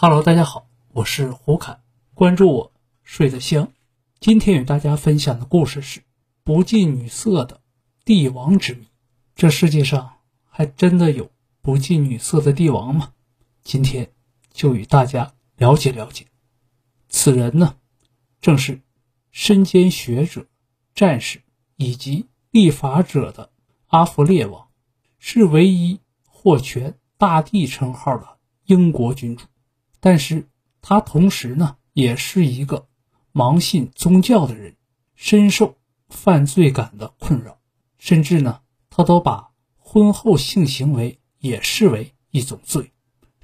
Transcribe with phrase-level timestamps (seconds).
[0.00, 1.80] Hello，大家好，我是胡侃，
[2.14, 3.72] 关注我睡得香。
[4.20, 6.04] 今天与大家分享的故事是
[6.44, 7.60] 不近女色的
[8.04, 8.86] 帝王之谜。
[9.34, 11.32] 这世界上还真的有
[11.62, 13.12] 不近女色的帝王吗？
[13.64, 14.12] 今天
[14.52, 16.26] 就与大家了解了解。
[17.08, 17.74] 此人呢，
[18.40, 18.80] 正是
[19.32, 20.46] 身兼学者、
[20.94, 21.42] 战士
[21.74, 23.50] 以及立法者的
[23.88, 24.68] 阿弗列王，
[25.18, 29.44] 是唯一获权大帝称号的英国君主。
[30.00, 30.48] 但是
[30.80, 32.86] 他同时呢，也是一个
[33.32, 34.76] 盲信宗教的人，
[35.14, 35.76] 深受
[36.08, 37.58] 犯罪感的困扰，
[37.98, 42.92] 甚至呢，他都把婚后性行为也视为一种罪，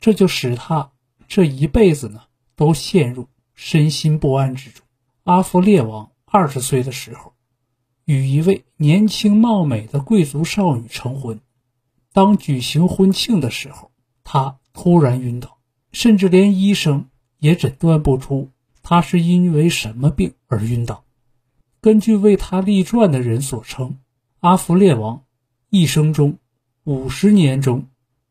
[0.00, 0.92] 这就使他
[1.28, 2.22] 这一辈子呢，
[2.56, 4.84] 都陷入身心不安之中。
[5.24, 7.34] 阿弗列王二十岁的时候，
[8.04, 11.40] 与一位年轻貌美的贵族少女成婚，
[12.12, 13.92] 当举行婚庆的时候，
[14.24, 15.59] 他突然晕倒。
[15.92, 18.50] 甚至连医生也诊断不出
[18.82, 21.04] 他是因为什么病而晕倒。
[21.80, 23.98] 根据为他立传的人所称，
[24.40, 25.22] 阿弗列王
[25.68, 26.38] 一生中
[26.84, 27.86] 五十年中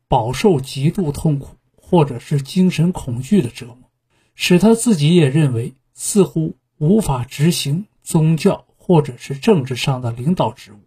[0.07, 3.89] 饱受极度痛苦或者是精神恐惧的折磨，
[4.35, 10.77] 使他自己也认为似乎无法执行宗教或者是政治上的领导职务。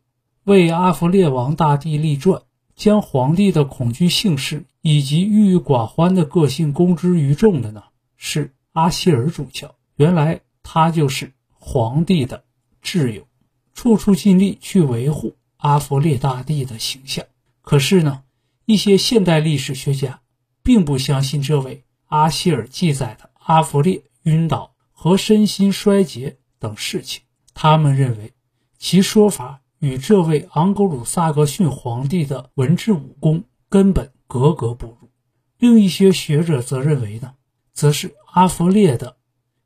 [0.44, 2.42] 为阿弗列王大帝立传。
[2.82, 7.84] 将皇帝的恐惧性事以及郁郁寡欢的个性公之于众的呢，
[8.16, 9.76] 是阿希尔主教。
[9.94, 12.42] 原来他就是皇帝的
[12.82, 13.28] 挚友，
[13.72, 17.24] 处处尽力去维护阿弗列大帝的形象。
[17.60, 18.24] 可是呢，
[18.64, 20.20] 一些现代历史学家
[20.64, 27.22] 并不相信这位阿希尔记载的阿弗列晕倒和身心衰竭等事情，
[27.54, 28.32] 他们认为
[28.76, 29.61] 其说法。
[29.82, 35.10] 与这位昂格鲁萨克逊皇帝的文治武功根本格格不入。
[35.58, 37.34] 另一些学者则认为呢，
[37.72, 39.16] 则是阿弗烈的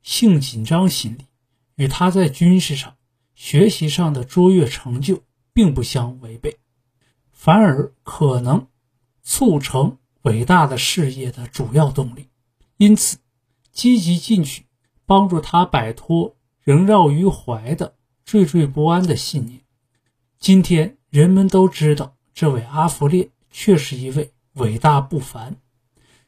[0.01, 1.25] 性紧张心理
[1.75, 2.95] 与他在军事上、
[3.35, 5.21] 学习上的卓越成就
[5.53, 6.57] 并不相违背，
[7.31, 8.65] 反而可能
[9.21, 12.29] 促成伟大的事业的主要动力。
[12.77, 13.19] 因此，
[13.71, 14.65] 积极进取，
[15.05, 16.35] 帮助他摆脱
[16.65, 17.95] 萦绕于怀的
[18.25, 19.61] 惴惴不安的信念。
[20.39, 25.57] 今天人们都知道，这位阿弗烈却是一位伟大不凡，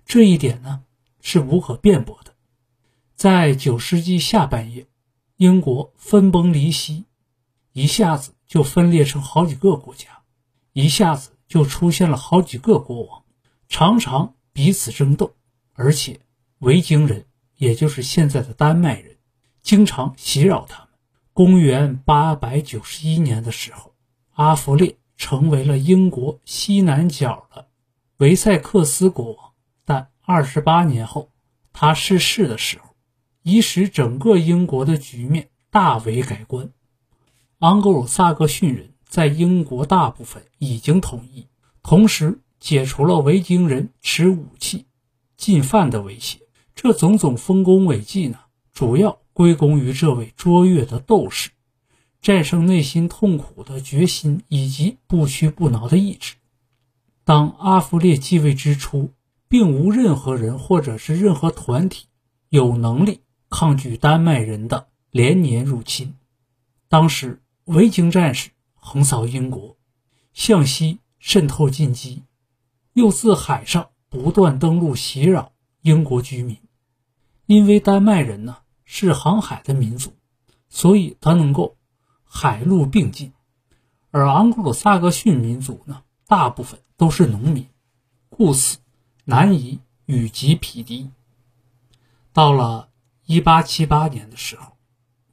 [0.03, 0.83] 这一点呢
[1.21, 2.33] 是无可辩驳的。
[3.15, 4.87] 在九世纪下半叶，
[5.37, 7.05] 英国分崩离析，
[7.71, 10.23] 一下子就分裂成好几个国家，
[10.73, 13.23] 一下子就出现了好几个国王，
[13.67, 15.35] 常常彼此争斗，
[15.73, 16.19] 而且
[16.59, 17.27] 维京人，
[17.57, 19.17] 也就是现在的丹麦人，
[19.61, 20.89] 经常袭扰他们。
[21.31, 23.88] 公元八百九十一年的时候。
[24.39, 27.67] 阿弗列成为了英国西南角的
[28.19, 29.51] 维塞克斯国王，
[29.83, 31.29] 但二十八年后
[31.73, 32.95] 他逝世的时候，
[33.43, 36.69] 已使整个英国的局面大为改观。
[37.57, 41.45] 昂格鲁萨克逊人在英国大部分已经统一，
[41.83, 44.85] 同时解除了维京人持武器
[45.35, 46.39] 进犯的威胁。
[46.73, 48.39] 这种种丰功伟绩呢，
[48.71, 51.49] 主要归功于这位卓越的斗士。
[52.21, 56.35] 战胜内心痛苦的决心以及不屈不挠的意志。
[57.23, 59.13] 当阿弗列继位之初，
[59.47, 62.07] 并无任何人或者是任何团体
[62.49, 66.15] 有能力抗拒丹麦人的连年入侵。
[66.89, 69.77] 当时维京战士横扫英国，
[70.33, 72.23] 向西渗透进击，
[72.93, 76.57] 又自海上不断登陆袭扰英国居民。
[77.45, 80.11] 因为丹麦人呢是航海的民族，
[80.67, 81.77] 所以他能够。
[82.31, 83.33] 海陆并进，
[84.11, 87.67] 而昂格鲁萨克逊民族呢，大部分都是农民，
[88.29, 88.77] 故此
[89.25, 91.09] 难以与其匹敌。
[92.31, 92.89] 到了
[93.25, 94.77] 1878年的时候，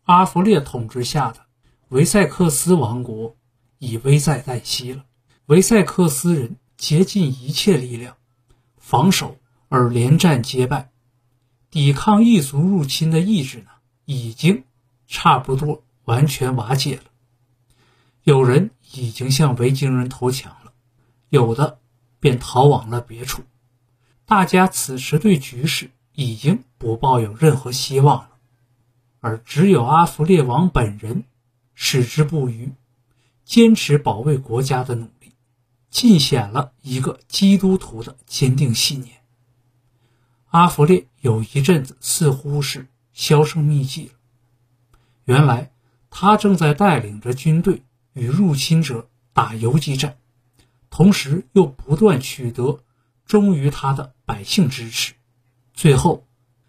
[0.05, 1.47] 阿弗列统治下的
[1.91, 3.37] 维塞克斯王国
[3.79, 5.05] 已危在旦夕了。
[5.47, 8.17] 维塞克斯人竭尽一切力量
[8.79, 9.37] 防守，
[9.69, 10.91] 而连战皆败，
[11.71, 13.69] 抵抗异族入侵的意志呢，
[14.07, 14.65] 已经
[15.07, 15.85] 差不多。
[16.07, 17.05] 完全瓦解了。
[18.25, 20.73] 有人已经向维京人投降了，
[21.29, 21.79] 有的
[22.19, 23.45] 便逃往了别处。
[24.25, 28.31] 大家此时对局势已经不抱有任何希望了，
[29.21, 31.23] 而只有阿弗列王本人
[31.75, 32.73] 矢志不渝，
[33.45, 35.35] 坚持保卫国家的努力，
[35.89, 39.23] 尽显了一个基督徒的坚定信念。
[40.49, 44.15] 阿弗列有一阵子似乎是销声匿迹了，
[45.27, 45.71] 原来。
[46.19, 47.83] 他正在带领着军队
[48.15, 50.17] 与入侵者打游击战，
[50.89, 52.83] 同时又不断取得
[53.27, 55.13] 忠于他的百姓支持。
[55.75, 56.27] 最后，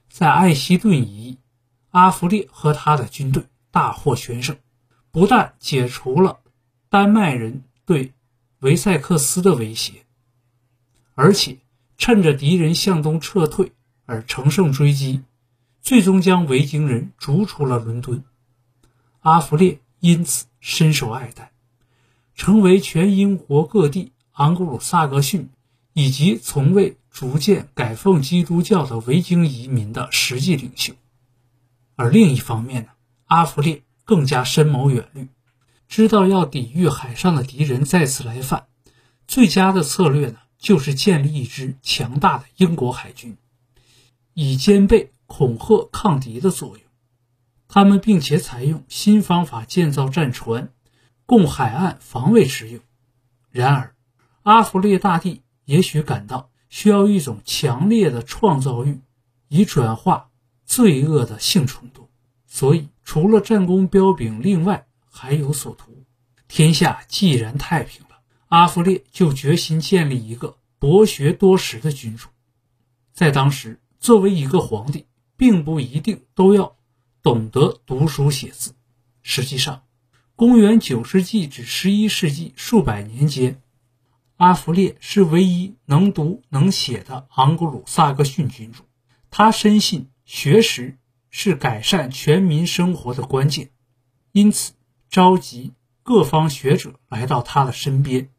[0.09, 1.37] 在艾希顿一役，
[1.91, 4.57] 阿弗列和他的军队大获全胜，
[5.11, 6.41] 不但解除了
[6.89, 8.11] 丹麦人对
[8.59, 10.03] 维塞克斯的威胁，
[11.15, 11.57] 而且
[11.97, 13.71] 趁着敌人向东撤退
[14.05, 15.23] 而乘胜追击，
[15.81, 18.25] 最终将维京人逐出了伦敦。
[19.27, 21.51] 阿弗列因此深受爱戴，
[22.33, 25.49] 成为全英国各地昂格鲁萨克逊
[25.91, 30.93] 以及从未逐渐改奉基督教的维京移民的实际领袖。
[31.97, 32.91] 而另一方面呢，
[33.25, 35.27] 阿弗列更加深谋远虑，
[35.89, 38.67] 知道要抵御海上的敌人再次来犯，
[39.27, 43.35] 最佳的策略呢，就是建立一支强大的英国海军，
[44.33, 46.86] 以兼备恐吓抗敌的作用。
[47.67, 50.71] 他们并且采用新方法建造战船，
[51.25, 52.79] 供海岸防卫之用。
[53.51, 53.95] 然而，
[54.43, 59.01] 阿弗列大帝也许感到需要一种强烈的创造欲，
[59.49, 60.29] 以转化
[60.65, 62.07] 罪恶的性冲动，
[62.45, 66.05] 所以除了战功彪炳，另外还有所图。
[66.47, 72.29] 天下既然太平了，阿弗列就决心建立一个博学多识的君主。
[73.11, 75.05] 在当时，作为一个皇帝，
[75.35, 76.76] 并不一定都要。
[77.27, 78.73] 懂得读书写字。
[79.21, 79.83] 实际上，
[80.37, 83.61] 公元九世纪至十一世纪数百年间，
[84.37, 88.85] 阿弗列是唯一能读能写的昂格鲁萨克逊君主。
[89.29, 90.97] 他深信学识
[91.29, 93.71] 是改善全民生活的关键，
[94.31, 94.71] 因此
[95.09, 98.29] 召集各方学者来到他的身边，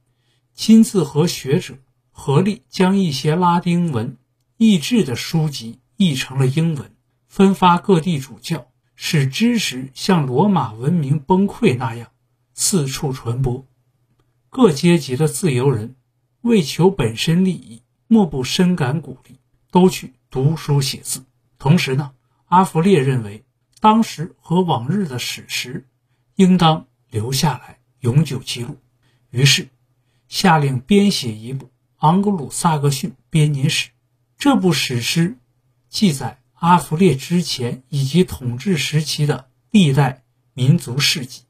[0.54, 1.76] 亲自和学者
[2.10, 4.16] 合力将一些拉丁文
[4.56, 6.90] 译制的书籍译成了英文，
[7.26, 8.66] 分发各地主教。
[9.00, 12.10] 使知识像罗马文明崩溃那样
[12.52, 13.64] 四处传播，
[14.50, 15.94] 各阶级的自由人
[16.40, 19.38] 为求本身利益，莫不深感鼓励，
[19.70, 21.24] 都去读书写字。
[21.60, 22.10] 同时呢，
[22.46, 23.44] 阿弗列认为
[23.78, 25.86] 当时和往日的史实
[26.34, 28.78] 应当留下来永久记录，
[29.30, 29.68] 于是
[30.26, 31.66] 下令编写一部
[31.98, 33.90] 《昂格鲁萨克逊编年史》。
[34.36, 35.38] 这部史诗
[35.88, 36.37] 记载。
[36.60, 40.24] 阿弗列之前以及统治时期的历代
[40.54, 41.44] 民族事迹，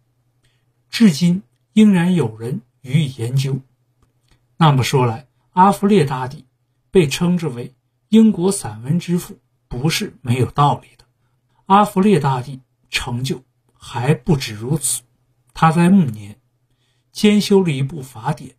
[0.91, 3.61] 至今仍然有人予以研究。
[4.59, 6.45] 那么说来，阿弗列大帝
[6.91, 7.75] 被称之为
[8.11, 11.07] 英国散文之父，不是没有道理的。
[11.65, 15.01] 阿弗列大帝成就还不止如此，
[15.55, 16.39] 他在暮年
[17.13, 18.57] 兼修了一部法典，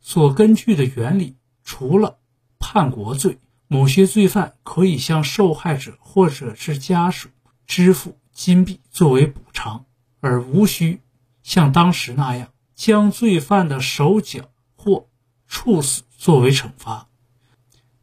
[0.00, 2.20] 所根据的原理除了
[2.60, 3.38] 叛国罪。
[3.72, 7.30] 某些罪犯可以向受害者或者是家属
[7.66, 9.86] 支付金币作为补偿，
[10.20, 11.00] 而无需
[11.42, 15.08] 像当时那样将罪犯的手脚或
[15.46, 17.08] 处死作为惩罚。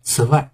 [0.01, 0.51] 此外，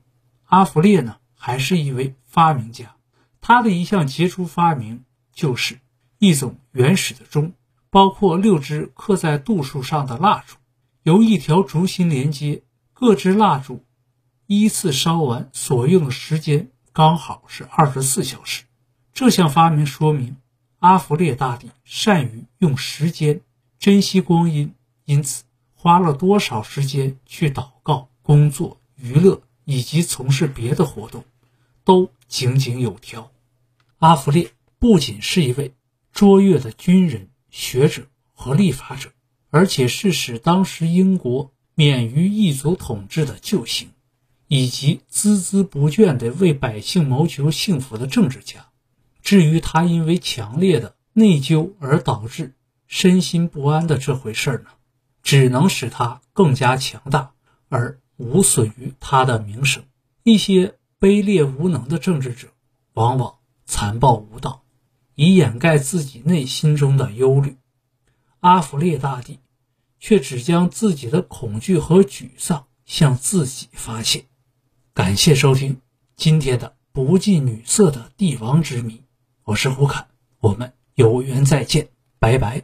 [0.47, 2.97] 阿弗列呢还是一位发明家，
[3.39, 5.79] 他的一项杰出发明就是
[6.17, 7.53] 一种原始的钟，
[7.89, 10.57] 包括六支刻在度数上的蜡烛，
[11.03, 13.84] 由一条烛芯连接，各支蜡烛。
[14.47, 18.63] 依次烧完所用的时间刚好是二十四小时。
[19.13, 20.37] 这项发明说明
[20.79, 23.41] 阿弗列大帝善于用时间，
[23.79, 24.73] 珍惜光阴，
[25.05, 31.23] 因此花了多少时间去祷告、工作、娱乐以及从事别的活动，
[31.83, 33.31] 都井井有条。
[33.97, 35.73] 阿弗列不仅是一位
[36.11, 39.09] 卓越的军人、学者和立法者，
[39.49, 43.89] 而且是使当时英国免于异族统治的救星。
[44.47, 48.67] 以及孜孜不倦地为百姓谋求幸福的政治家。
[49.21, 52.53] 至于他因为强烈的内疚而导致
[52.87, 54.71] 身心不安的这回事呢，
[55.23, 57.33] 只能使他更加强大，
[57.69, 59.83] 而无损于他的名声。
[60.21, 62.49] 一些卑劣无能的政治者
[62.93, 64.63] 往往残暴无道，
[65.15, 67.57] 以掩盖自己内心中的忧虑。
[68.41, 69.39] 阿弗列大帝
[69.99, 74.25] 却只将自己的恐惧和沮丧向自己发泄。
[74.95, 75.81] 感谢收听
[76.15, 79.01] 今天的不近女色的帝王之谜，
[79.43, 80.07] 我是胡侃，
[80.39, 82.63] 我们有缘再见，拜拜。